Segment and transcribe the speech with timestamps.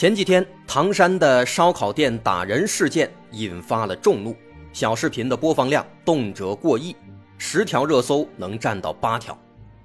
[0.00, 4.34] 前几天，唐山的烧烤店打人事件引发了众怒，
[4.72, 6.96] 小视频的播放量动辄过亿，
[7.36, 9.38] 十条热搜能占到八条，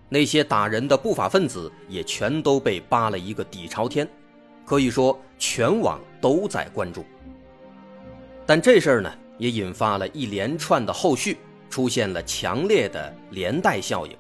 [0.08, 4.08] 那些打人的不法分子也全都被扒了一个底朝天，
[4.64, 7.04] 可以说全网都在关注。
[8.46, 14.16] 但这事儿呢，也引发了一连串的后续，出现了强烈的连带效应，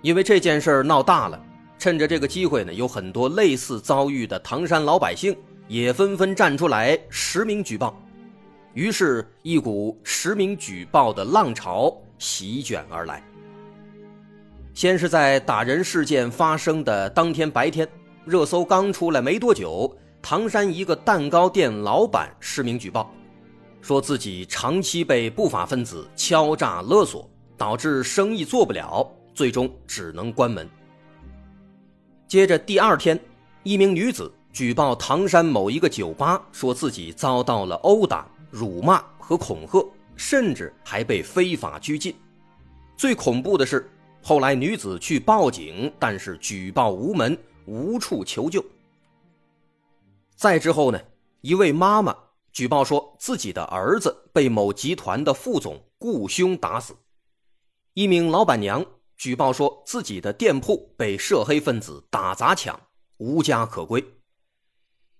[0.00, 1.44] 因为这件事儿闹大了。
[1.82, 8.00] 趁着这个机会呢，有很多类似遭遇的唐山老百姓也纷纷站出来实名举报，
[8.72, 13.20] 于是，一股实名举报的浪潮席卷而来。
[14.72, 17.88] 先是在打人事件发生的当天白天，
[18.24, 23.12] 热搜刚出来没多久，唐山一个蛋糕店老板实名举报，
[23.80, 30.64] 说自己长期被不法分子敲诈勒索，导致生意做不了，最终只能关门。
[32.32, 33.20] 接着第二天，
[33.62, 42.16] 一名女子举报唐山某一个酒吧，说自己遭到了殴打、辱骂和恐吓，甚至还被非法拘禁。
[42.96, 43.86] 最恐怖的是，
[44.22, 48.64] 后来女子去报警，但是举报无门，无处求救。
[50.34, 50.98] 再之后呢，
[51.42, 52.16] 一位妈妈
[52.50, 56.94] 举报说自己的儿子被某集团的副总雇凶打死，
[57.92, 58.82] 一名老板娘。
[59.16, 62.80] 举报说自己的店铺被涉黑分子打砸抢，
[63.18, 64.04] 无家可归。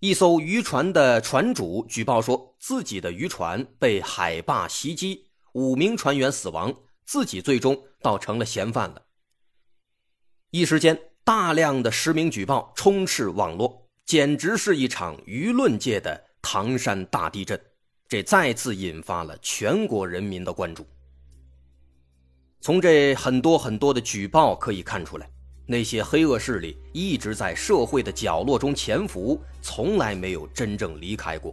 [0.00, 9.03] 一艘渔船的船主举报说自己的渔船被海霸袭击，五名船员死亡，自己最终倒成了嫌犯了。
[10.50, 17.59] 一时间，大量的实名举报充斥网络，简直是一场舆论界的唐山大地震。
[18.09, 20.84] 这再次引发了全国人民的关注。
[22.62, 25.28] 从这很多很多的举报可以看出来，
[25.66, 31.52] 那些黑恶势力一直在社会的角落中潜伏，从来没有真正离开过。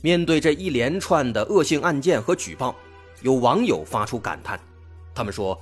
[0.00, 2.74] 面对这一连串的恶性案件和举报，
[3.20, 4.58] 有网友发出感叹
[5.14, 5.60] ：“他们说，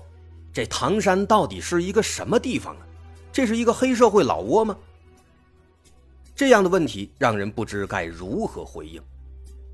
[0.53, 2.87] 这唐山到底是一个什么地方啊？
[3.33, 4.77] 这是一个黑社会老窝吗？”
[6.37, 9.03] 这样的问题让人不知该如何回应。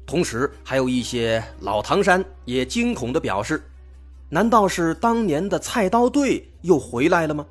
[0.07, 3.63] 同时，还有一些老唐山也惊恐地表示。
[4.31, 7.47] 难道是当年的菜刀队又回来了吗？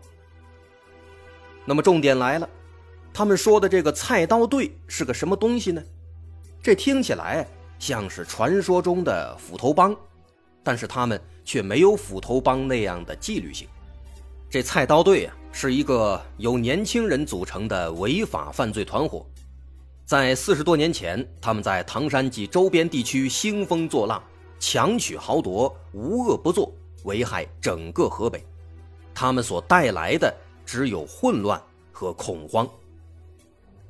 [1.65, 2.47] 那么重点来了，
[3.11, 5.83] 他们说的这个菜刀队是个什么东西呢？
[6.61, 7.47] 这听起来
[7.79, 9.95] 像是传说中的斧头帮，
[10.63, 13.67] 但是他们却没有斧头帮那样的纪律性。
[14.49, 19.25] 这菜刀队啊，是一个由年轻人组成的违法犯罪团伙，
[20.05, 24.23] 在四十多年前，他们在唐山及周边地区兴风作浪。
[24.59, 26.71] 强取豪夺，无恶不作，
[27.03, 28.45] 危害整个河北。
[29.13, 30.33] 他们所带来的
[30.65, 32.67] 只有混乱和恐慌。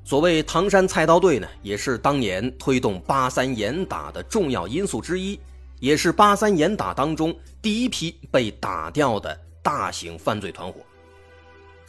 [0.04, 5.38] 所谓唐山菜刀队呢，也是当年推动八三严打的重要因素之一，
[5.80, 10.80] 也是八三严打当中第一批被打掉的大型犯罪团伙。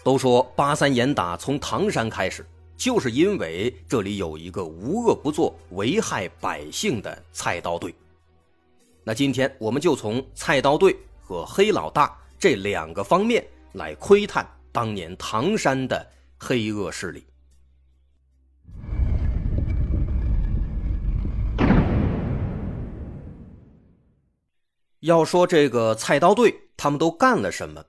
[0.02, 2.44] 都说八三严打从唐山开始，
[2.76, 7.94] 就是因为这里有一个无恶不作、危害百姓的菜刀队。
[9.08, 13.42] 那今天我们就从菜刀队和黑老大这两个方面
[13.72, 16.06] 来窥探当年唐山的
[16.38, 17.26] 黑恶势力。
[25.00, 27.82] 要说这个菜刀队，他们都干了什么？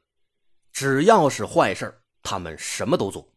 [0.72, 3.28] 只要是坏事他们什么都做，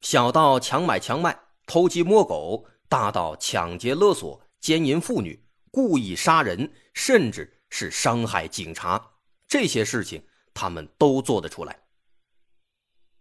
[0.00, 5.40] 小到强买强卖、偷鸡摸狗，大到抢劫勒索、奸淫妇女。
[5.70, 9.12] 故意杀人，甚至是伤害警察，
[9.46, 10.22] 这些事情
[10.52, 11.78] 他们都做得出来。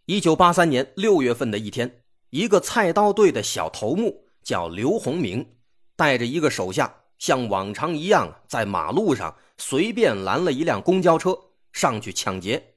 [0.05, 5.57] 一九八三年六月份的一天，一个菜刀队的小头目叫刘洪明，
[5.95, 11.37] 带着一个手下，像往常一样在马路上随便拦了一辆公交车
[11.71, 12.75] 上去抢劫。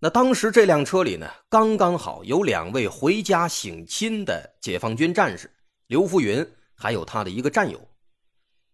[0.00, 5.48] 那当时这辆车里呢，刚刚好有两位回家省亲的解放军战士
[5.86, 6.44] 刘福云，
[6.74, 7.80] 还有他的一个战友。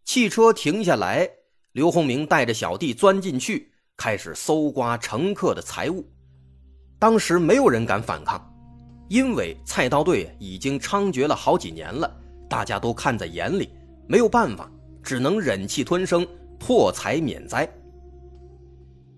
[0.08, 1.28] 汽车停下来，
[1.72, 6.02] 刘洪明带着小弟钻进去，开始搜刮乘客的财物。
[6.98, 8.42] 当时没有人敢反抗，
[9.10, 12.10] 因为菜刀队已经猖獗了好几年了，
[12.48, 13.68] 大家都看在眼里，
[14.06, 14.72] 没有办法，
[15.02, 16.26] 只能忍气吞声，
[16.58, 17.70] 破财免灾。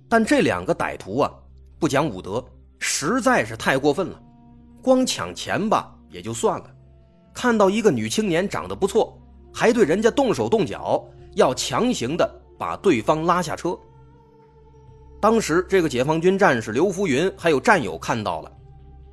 [0.09, 1.33] 但这两个歹徒啊，
[1.79, 2.45] 不讲武德，
[2.81, 4.21] 实在是太过分了。
[4.83, 6.69] 光抢钱吧也就算了，
[7.33, 9.17] 看到一个女青年长得不错，
[9.53, 11.05] 还对人家动手动脚，
[11.35, 13.79] 要强行的把对方拉下车。
[15.21, 18.51] 当时这个解放军战士刘福云还有战友看到了，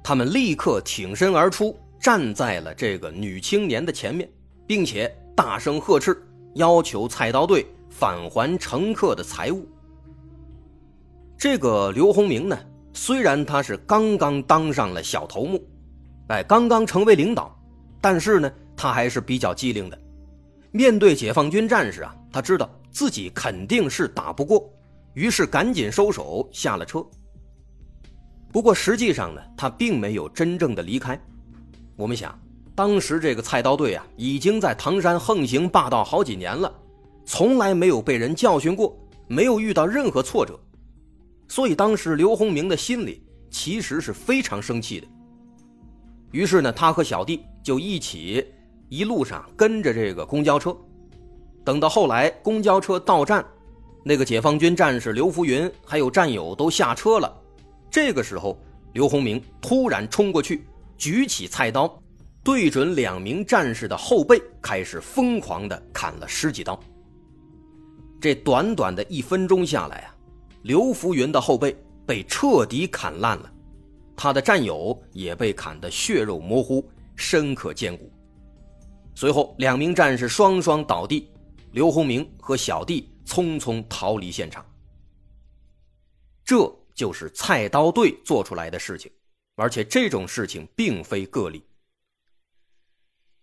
[0.04, 4.30] 他们立刻挺身而出，站在了这个女青年的前面，
[4.66, 6.18] 并且大声呵斥，
[6.54, 9.68] 要求菜刀队返还乘客的财物。
[11.38, 12.58] 这个刘洪明呢，
[12.94, 15.62] 虽然他是刚刚当上了小头目，
[16.30, 17.54] 哎，刚刚成为领导，
[18.00, 20.00] 但是呢，他还是比较机灵的。
[20.78, 24.72] 面对解放军战士啊，他知道自己肯定是打不过，
[25.16, 27.04] 于是赶紧收手下了车。
[28.52, 31.20] 不过实际上呢，他并没有真正的离开。
[31.96, 32.40] 我们想，
[32.76, 36.72] 当时这个菜刀队啊，已经在唐山横行霸道好几年了，
[37.26, 38.96] 从来没有被人教训过，
[39.28, 40.60] 没有遇到任何挫折。
[41.48, 45.08] 所以当时刘洪明的心里其实是非常生气的。
[46.32, 48.46] 于是呢，他和小弟就一起
[48.90, 50.76] 一路上跟着这个公交车。
[51.64, 53.46] 等到后来公交车到站，
[54.04, 57.36] 那个解放军战士刘福云还有战友都下车了。
[57.92, 58.58] 这个时候，
[58.94, 60.66] 刘洪明突然冲过去，
[60.98, 62.02] 举起菜刀，
[62.44, 66.80] 对准两名战士的后背，开始疯狂的砍了十几刀。
[68.22, 70.16] 这短短的一分钟下来啊！
[70.64, 71.76] 刘福云的后背
[72.06, 73.52] 被彻底砍烂了，
[74.16, 76.84] 他的战友也被砍得血肉模糊，
[77.16, 78.10] 深可见骨。
[79.20, 81.28] 随后，两名战士双双倒地，
[81.72, 84.64] 刘洪明和小弟匆匆逃离现场。
[86.46, 89.12] 这就是菜刀队做出来的事情，
[89.56, 91.66] 而且这种事情并非个例。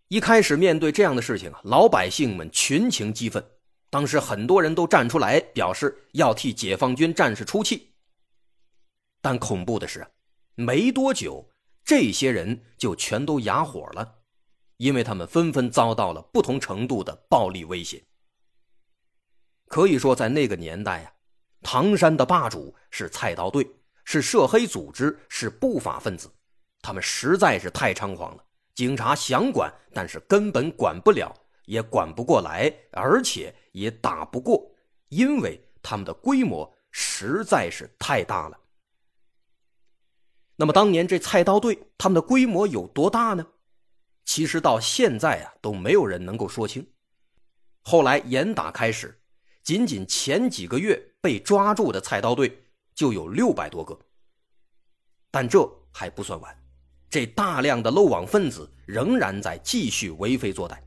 [0.07, 3.45] 一开始面对这样的事情啊，老百姓们群情激愤。
[3.91, 7.91] 当时很多人都站出来表示要替解放军战士出气，
[9.21, 10.07] 但恐怖的是，
[10.55, 11.45] 没多久，
[11.85, 14.21] 这些人就全都哑火了，
[14.85, 18.05] 因为他们纷纷遭到了不同程度的暴力威胁。
[19.67, 21.11] 可以说，在那个年代呀，
[21.63, 23.67] 唐山的霸主是菜刀队，
[24.05, 26.31] 是涉黑组织，是不法分子，
[26.83, 28.45] 他们实在是太猖狂了，
[28.75, 31.35] 警察想管，但是根本管不了。
[31.65, 34.71] 也管不过来，而且也打不过，
[35.09, 38.61] 因为他们的规模实在是太大了。
[40.57, 43.47] 那么当年这菜刀队他们的规模有多大呢？
[44.25, 46.87] 其实到现在啊都没有人能够说清。
[47.83, 49.19] 后来严打开始，
[49.63, 53.99] 仅仅前几个月被抓住的菜刀队就有六百多个。
[55.31, 56.57] 但这还不算完，
[57.11, 60.79] 这大量的漏网分子仍然在继续为非作歹。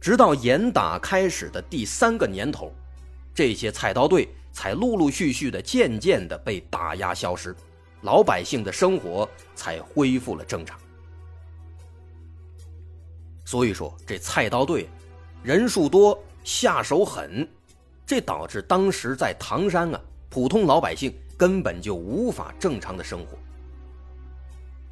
[0.00, 2.72] 直到严打开始的第三个年头，
[3.34, 7.54] 这些菜刀队才陆陆续续的、渐渐的被打压消失，
[8.02, 10.78] 老百姓的生活才恢复了正常。
[13.48, 14.86] 所以说，这菜刀队
[15.42, 17.48] 人数多、下手狠，
[18.04, 23.38] 这导致当时在唐山啊，普通老百姓根本就无法正常的生活。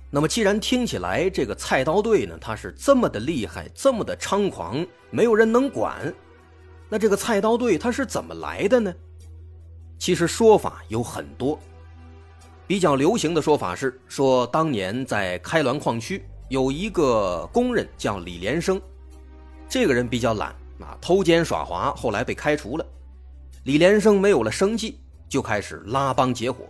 [0.08, 6.10] 那么，既然听起来这个菜刀队呢，他是这么的厉害，这么的猖狂，没有人能管，
[6.88, 8.94] 那这个菜刀队他是怎么来的呢？
[9.98, 11.58] 其实说法有很多，
[12.66, 18.80] 比较流行的说法是说，当年在开滦矿区有一个工人叫李连生，
[19.68, 22.86] 这个人比较懒啊，偷奸耍滑，后来被开除了。
[23.64, 26.64] 李连生没有了生计，就开始拉帮结伙，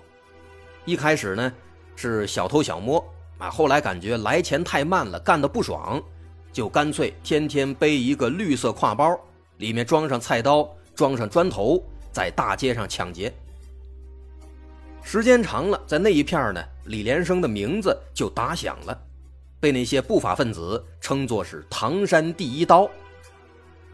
[0.86, 1.52] 一开始呢
[1.94, 3.04] 是小偷小摸。
[3.38, 6.02] 啊，后来感觉来钱太慢了，干得不爽，
[6.54, 9.14] 就干脆天天背一个绿色挎包，
[9.58, 13.30] 里面装上菜刀，装上砖头，在大街上抢劫。
[15.02, 18.98] 时间长了，在那一片呢，李连生的名字就打响了，
[19.66, 22.88] 被那些不法分子称作是“唐山第一刀”。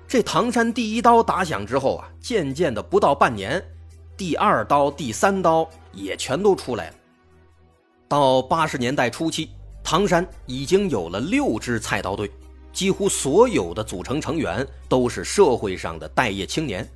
[0.07, 3.64] 这“唐山第一刀”打响之后啊，渐渐的不到半年，
[4.14, 6.97] 第二刀、第三刀也全都出来了。
[8.07, 9.49] 到八十年代初期，
[9.83, 12.31] 唐山已经有了六支菜刀队，
[12.71, 16.87] 几乎所有的组成成员都是社会上的待业青年，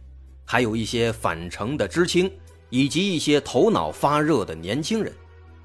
[0.45, 2.31] 还有一些返城的知青，
[2.69, 5.11] 以及一些头脑发热的年轻人，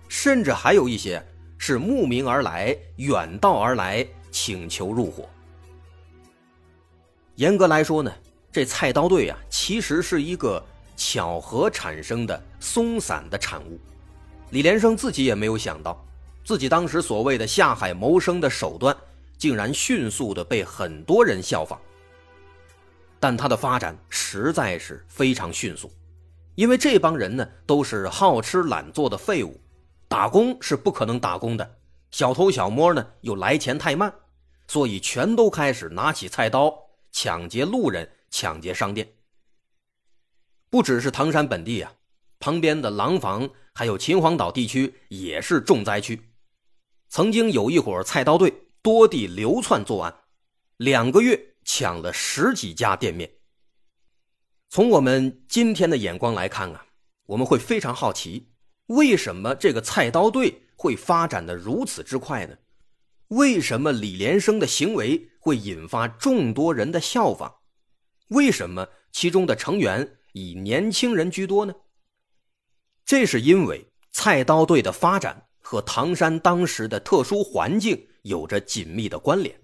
[0.07, 1.21] 甚至还有一些
[1.63, 5.29] 是慕名而来、远道而来请求入伙。
[7.35, 8.11] 严格来说呢，
[8.51, 10.59] 这菜刀队啊，其实是一个
[10.97, 13.79] 巧合产生的松散的产物。
[14.49, 16.03] 李连生自己也没有想到，
[16.43, 18.97] 自己当时所谓的下海谋生的手段，
[19.37, 21.79] 竟然迅速的被很多人效仿。
[23.19, 25.91] 但他的发展实在是非常迅速，
[26.55, 29.61] 因为这帮人呢都是好吃懒做的废物，
[30.11, 31.79] 打工是不可能打工的，
[32.11, 34.13] 小偷小摸呢又来钱太慢，
[34.67, 36.77] 所以全都开始拿起菜刀
[37.13, 39.09] 抢劫路人、抢劫商店。
[40.69, 41.93] 不只是唐山本地啊，
[42.39, 46.21] 旁边的廊坊还有秦皇岛地区也是重灾区，
[47.07, 50.13] 曾经有一伙菜刀队多地流窜作案，
[50.75, 51.47] 两个月。
[51.63, 53.31] 抢了十几家店面。
[54.67, 56.87] 从我们今天的眼光来看啊，
[57.27, 58.50] 我们会非常好奇，
[58.91, 62.55] 为什么这个菜刀队会发展的如此之快呢？
[63.29, 67.53] 为什么李连生的行为会引发众多人的效仿？
[68.27, 71.73] 为什么其中的成员以年轻人居多呢？
[73.05, 79.55] 这是因为菜刀队的发展和唐山当时的特殊环境有着紧密的关联。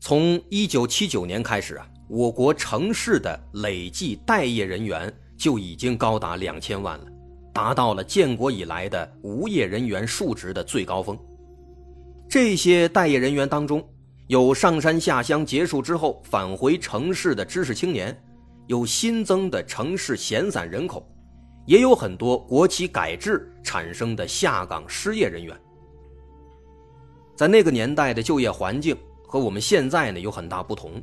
[0.00, 7.06] 从一九七九年开始啊，我国城市的累计待业人员就已经高达两千万了，
[7.54, 11.18] 达到了建国以来的无业人员数值的最高峰。
[12.28, 13.82] 这些待业人员当中，
[14.26, 18.14] 有上山下乡结束之后返回城市的知识青年，
[18.66, 21.08] 有新增的城市闲散人口，
[21.64, 25.58] 也有很多国企改制产生的下岗失业人员。
[27.34, 28.94] 在那个年代的就业环境。
[29.26, 31.02] 和我们现在呢有很大不同，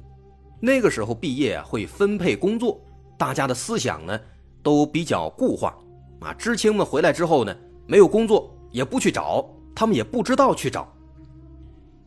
[0.61, 2.79] 那个时候毕业会分配工作，
[3.17, 4.17] 大家的思想呢
[4.63, 5.77] 都比较固化，
[6.21, 7.55] 啊，知青们回来之后呢
[7.87, 10.91] 没有工作也不去找，他们也不知道去找。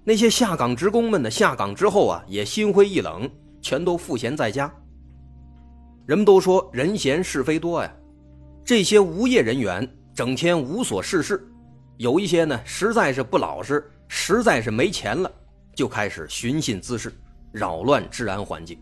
[0.04, 3.28] 那些下岗职工们呢下岗之后啊也心灰意冷，
[3.60, 4.72] 全都赋闲在家。
[6.06, 7.90] 人们都说人闲是非多呀，
[8.64, 11.46] 这些无业人员整天无所事事，
[11.96, 15.30] 有一些呢实在是不老实，实在是没钱了。
[15.74, 17.12] 就开始寻衅滋事，
[17.50, 18.78] 扰乱治安环境。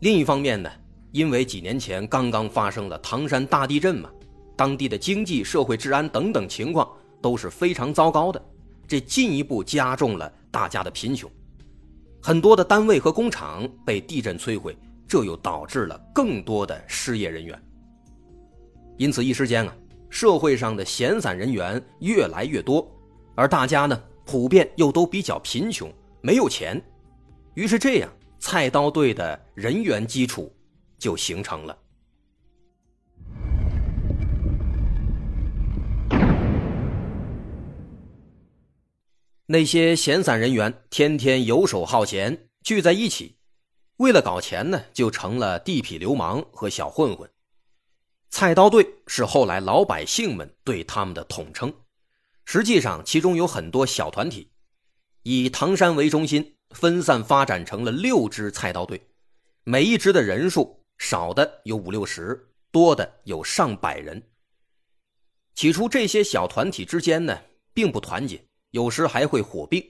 [0.00, 0.70] 另一方面呢，
[1.12, 4.10] 因为几年前刚刚发生了唐山大地震嘛，
[4.56, 6.88] 当地的经济社会治安等等情况
[7.20, 8.42] 都是非常糟糕的，
[8.86, 11.30] 这进一步加重了大家的贫穷。
[12.20, 17.62] 很多的单位和工厂被地震摧毁，这又导致了更多的失业人员。
[18.96, 19.74] 因此，一时间啊，
[20.10, 22.86] 社会上的闲散人员越来越多，
[23.34, 24.00] 而大家呢？
[24.26, 26.78] 普遍又都比较贫穷，没有钱，
[27.54, 30.52] 于是这样，菜刀队的人员基础
[30.98, 31.78] 就形成了。
[39.46, 43.38] 那些闲散人员天天游手好闲，聚在一起，
[43.96, 47.30] 为了搞钱呢，就成了地痞流氓和小混混。
[48.28, 51.72] 菜刀队是后来老百姓们对他们的统称。
[52.44, 54.50] 实际上，其中有很多小团体，
[55.22, 59.00] 以唐山为中心，分散发展成了六支菜刀队，
[59.64, 64.22] 每一支的人数少的有五六十，多的有上百人。
[65.54, 67.40] 起初，这些小团体之间呢，
[67.72, 69.82] 并不团结，有时还会火并。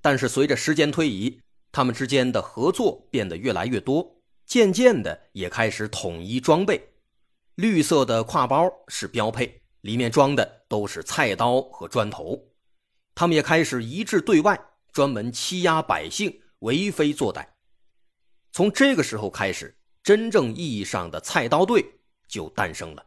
[0.00, 6.80] 但是，随着时间推移，他们之间的合作变得越来越多，渐渐的也开始统一装备，
[7.56, 9.60] 绿色的挎包是标配。
[9.80, 12.42] 里面装的都是菜刀和砖头，
[13.14, 14.58] 他们也开始一致对外，
[14.92, 17.46] 专门欺压百姓，为非作歹。
[18.50, 21.84] 从这个时候开始，真正意义上的菜刀队
[22.28, 23.02] 就诞生了。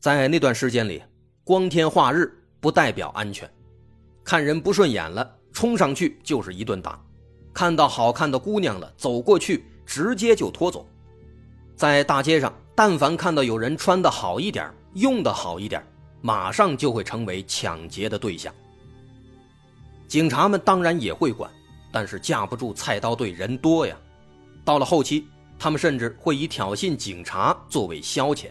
[0.00, 1.02] 在那段时间里，
[1.44, 3.48] 光天化日不代表安全，
[4.24, 6.98] 看人不顺眼了，冲上去就是一顿打；
[7.52, 10.88] 看到好看的姑娘了，走过去直接就拖走。
[11.76, 12.52] 在大街上。
[12.78, 15.82] 但凡看到有人穿的好一点，用的好一点，
[16.20, 18.54] 马上就会成为抢劫的对象。
[20.06, 21.50] 警察们当然也会管，
[21.90, 23.96] 但是架不住菜刀队人多呀。
[24.66, 25.26] 到了后期，
[25.58, 28.50] 他们甚至会以挑衅警察作为消遣。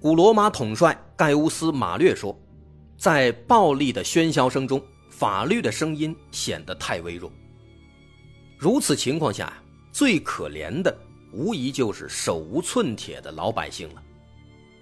[0.00, 2.34] 古罗马统帅盖乌斯·马略说
[2.96, 7.30] ：“在暴力的喧嚣声中，法律的声音显得太微弱。
[8.56, 9.52] 如此情况下，
[9.92, 10.96] 最可怜的。”
[11.32, 14.02] 无疑就是手无寸铁的老百姓了。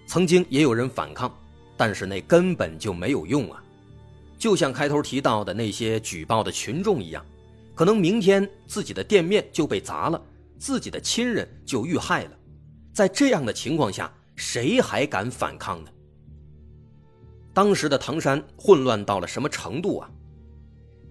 [0.07, 1.35] 曾经也有人反抗，
[1.77, 3.61] 但是那根本就没有用啊！
[4.39, 7.25] 就像开头提到的那些举报的群众一样，
[7.75, 10.23] 可能明天自己的店面就被砸了，
[10.59, 12.31] 自己的亲人就遇害了。
[12.93, 15.91] 在这样的情况下，谁还敢反抗呢？
[17.53, 20.11] 当时的唐山混乱到了什么程度啊？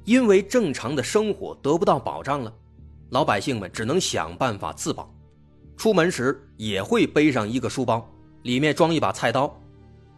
[0.05, 2.53] 因为正常的生活得不到保障了，
[3.12, 5.13] 老百姓们只能想办法自保。
[5.77, 8.10] 出门时也会背上一个书包，
[8.43, 9.62] 里面装一把菜刀，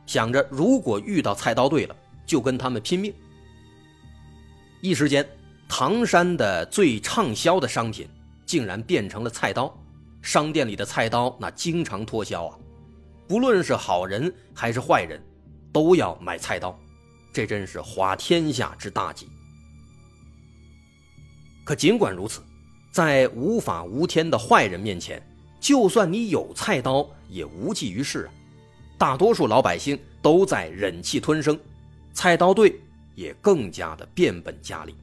[0.05, 3.13] 想着如果遇到菜刀队了，就跟他们拼命。
[4.81, 5.27] 一时间，
[5.67, 8.07] 唐山的最畅销的商品
[8.45, 9.75] 竟然变成了菜刀，
[10.21, 12.57] 商店里的菜刀那经常脱销啊，
[13.27, 15.21] 不论是好人还是坏人，
[15.73, 16.77] 都要买菜刀，
[17.33, 19.27] 这真是滑天下之大稽。
[21.65, 22.41] 可尽管如此，
[22.91, 25.21] 在无法无天的坏人面前，
[25.59, 28.33] 就算你有菜刀，也无济于事啊。
[28.97, 31.59] 大多数老百姓都在忍气吞声，
[32.13, 32.79] 菜刀队
[33.15, 34.95] 也更加的变本加厉。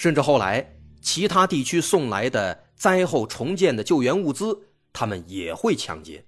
[0.00, 4.58] 甚至后来，其他地区送来的灾后重建的救援物资，
[4.94, 6.24] 他们也会抢劫。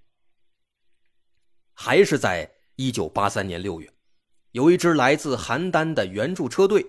[1.73, 3.91] 还是在一九八三年六月，
[4.51, 6.85] 有一支来自邯郸的援助车队，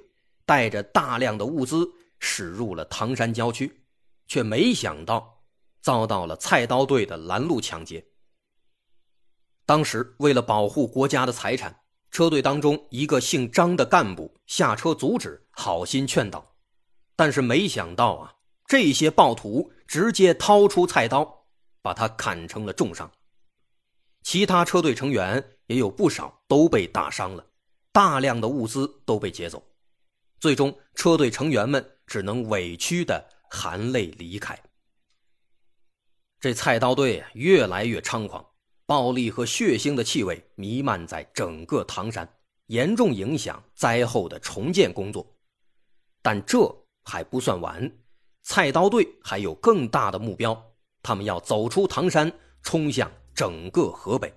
[0.45, 3.85] 带着大量的物资驶入了唐山郊区，
[4.27, 5.41] 却没想到
[5.79, 8.05] 遭到了菜刀队的拦路抢劫。
[9.65, 11.79] 当时为了保护国家的财产，
[12.11, 16.52] 车队当中一个姓张的干部下车阻止，好心劝导，
[17.15, 21.45] 但是没想到啊，这些暴徒直接掏出菜刀，
[21.81, 23.11] 把他砍成了重伤。
[24.23, 27.45] 其他车队成员也有不少都被打伤了，
[27.91, 29.63] 大量的物资都被劫走，
[30.39, 34.57] 最终车队成员们只能委屈的含泪离开。
[36.39, 38.45] 这菜刀队越来越猖狂。
[38.85, 42.29] 暴力和血腥的气味弥漫在整个唐山，
[42.67, 45.25] 严重影响灾后的重建工作。
[46.21, 47.91] 但这还不算完，
[48.43, 50.59] 菜刀队还有更大的目标，
[51.01, 52.31] 他们要走出唐山，
[52.61, 54.33] 冲向整个河北。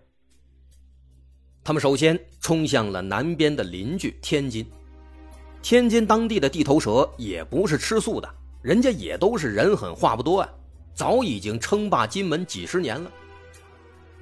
[1.65, 4.65] 他们首先冲向了南边的邻居天津。
[5.63, 10.49] 天津当地的地头蛇也不是吃素的，人家也都是人狠话不多啊，
[10.95, 13.11] 早已经称霸金门几十年了。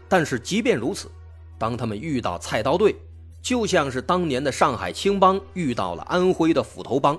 [0.08, 1.10] 但是即便如此，
[1.58, 2.96] 当他们遇到菜刀队，
[3.42, 7.18] 就像是当年的上海青帮遇到了安徽的斧头帮，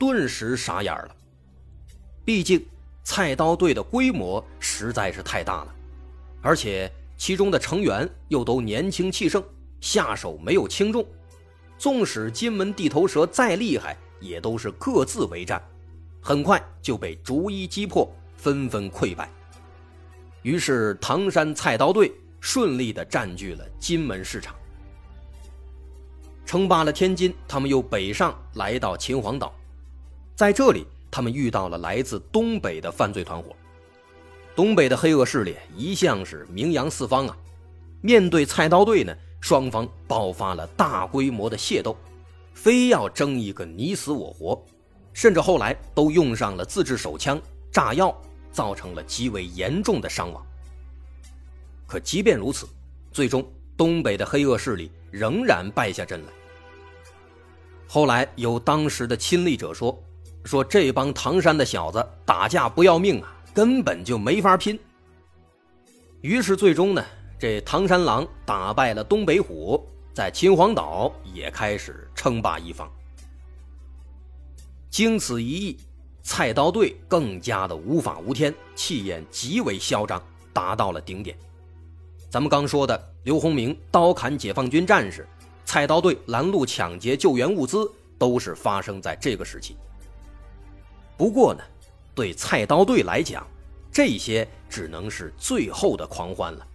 [0.00, 1.14] 顿时傻眼了。
[2.24, 2.64] 毕竟
[3.04, 5.74] 菜刀队的规模实在是太大了，
[6.40, 9.44] 而且其中的成员又都年轻气盛，
[9.78, 11.04] 下手没有轻重。
[11.76, 15.62] 纵使金门地头蛇再厉害，也都是各自为战，
[16.22, 19.30] 很快就被逐一击破，纷纷溃败。
[20.40, 22.10] 于是，唐山菜刀队
[22.40, 24.54] 顺利地占据了金门市场，
[26.46, 27.34] 称霸了天津。
[27.46, 29.54] 他们又北上来到秦皇岛，
[30.40, 33.54] 在这里，他们遇到了来自东北的犯罪团伙。
[34.56, 37.36] 东北的黑恶势力一向是名扬四方啊！
[38.00, 41.94] 面对菜刀队呢，双方爆发了大规模的械斗，
[42.54, 44.58] 非要争一个你死我活，
[45.12, 47.38] 甚至后来都用上了自制手枪、
[47.70, 48.18] 炸药。
[48.50, 50.44] 造成了极为严重的伤亡。
[51.86, 52.66] 可即便如此，
[53.12, 56.32] 最终东北的黑恶势力仍然败下阵来。
[57.86, 59.96] 后来有当时的亲历者说
[60.44, 64.78] ：“说这帮唐山的小子打架不要命啊，根本就没法拼。”
[66.22, 67.04] 于是最终呢，
[67.38, 72.90] 这唐山狼打败了东北虎，在秦皇岛也开始称霸一方。
[74.90, 75.78] 经此一役。
[76.22, 80.22] 菜刀队更加的无法无天，气焰极为嚣张，
[80.52, 81.36] 达到了顶点。
[82.28, 85.26] 咱们刚说的刘洪明刀砍解放军战士，
[85.64, 89.76] 菜刀队拦路抢劫救援物资，都是发生在这个时期。
[91.20, 91.62] 不过呢，
[92.14, 93.46] 对菜刀队来讲，
[93.92, 96.66] 这些只能是最后的狂欢了，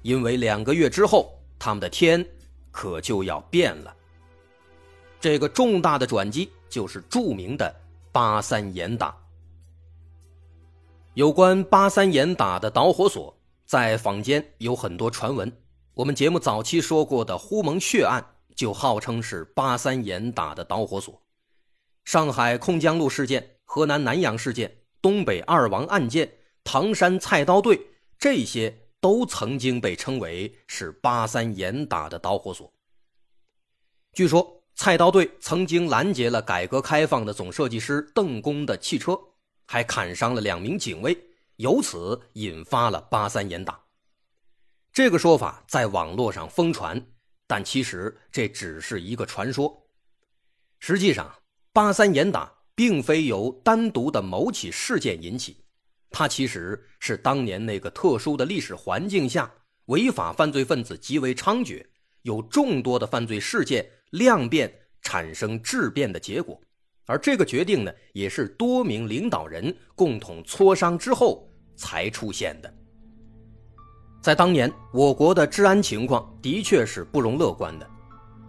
[0.00, 2.26] 因为两个月之后，他们的天
[2.70, 3.94] 可就要变了。
[5.20, 7.70] 这个重大的转机就是著名的。
[8.12, 9.14] 八三严打。
[11.12, 15.52] 有关八三严打的导火索，在坊间有很多传闻。
[15.92, 21.20] 我们节目早期说过的呼蒙血案，就号称是八三严打的导火索。
[22.06, 26.32] 上海控江路事件、河南南阳事件、东北二王案件、
[26.64, 27.78] 唐山菜刀队，
[28.18, 32.72] 这些都曾经被称为是八三严打的导火索。
[34.14, 34.54] 据说。
[34.78, 39.18] 菜刀队曾经拦截了改革开放的总设计师邓公的汽车，
[39.64, 41.16] 还砍伤了两名警卫，
[41.56, 43.80] 由此引发了八三严打。
[44.92, 47.02] 这个说法在网络上疯传，
[47.46, 49.88] 但其实这只是一个传说。
[50.78, 51.34] 实际上，
[51.72, 55.56] 八三严打并非由单独的某起事件引起，
[56.10, 59.52] 它其实是当年那个特殊的历史环境下，
[59.86, 61.84] 违法犯罪分子极为猖獗，
[62.22, 63.84] 有众多的犯罪事件。
[64.10, 66.58] 量变产生质变的结果，
[67.06, 72.72] 而这个决定呢，也是多名领导人共同磋商之后才出现的。
[74.22, 77.90] 在当年，我国的治安情况的确是不容乐观的。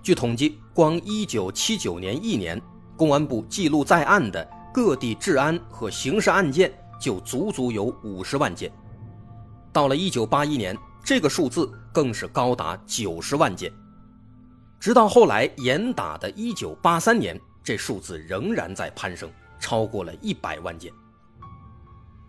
[0.03, 2.61] 据统计，光1979年一年，
[2.97, 8.71] 公安部记录在案的各地治安和刑事案件就足足有50万件。
[9.71, 13.71] 到了1981年，这个数字更是高达90万件。
[14.79, 20.91] 直到后来严打的1983年，这数字仍然在攀升，超过了一百万件。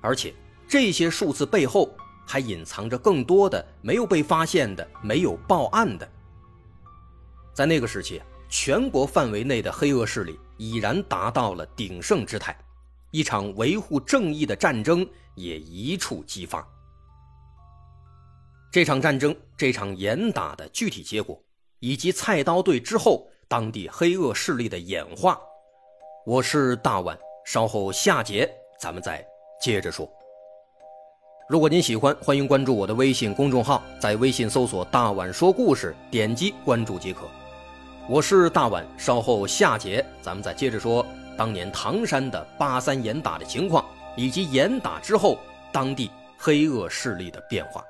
[0.01, 0.35] 而且
[0.69, 1.91] 这些数字背后
[2.27, 6.09] 还隐藏着更多的没有被发现的、没有报案的。
[7.55, 12.55] 在那个时期，全国范围内的黑恶势力已然达到了鼎盛之态，
[13.11, 16.67] 一场维护正义的战争也一触即发。
[18.71, 21.43] 这场战争，这场严打的具体结果，
[21.81, 25.41] 以及菜刀队之后当地黑恶势力的演化，
[26.27, 28.47] 我是大碗，稍后下节
[28.79, 29.27] 咱们再
[29.63, 30.07] 接着说。
[31.49, 37.27] 如果您喜欢，欢迎关注我的微信公众号，在微信搜索“大碗说故事”，点击关注即可。
[38.11, 43.85] 我是大碗，稍后下节咱们再接着说当年唐山的八三严打的情况，
[44.17, 45.39] 以及严打之后
[45.71, 47.85] 当地黑恶势力的变化。